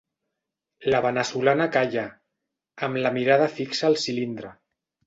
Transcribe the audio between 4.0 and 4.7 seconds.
cilindre.